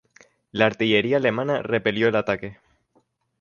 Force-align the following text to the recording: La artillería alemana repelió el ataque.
La 0.51 0.65
artillería 0.65 1.17
alemana 1.17 1.61
repelió 1.61 2.07
el 2.07 2.15
ataque. 2.15 2.57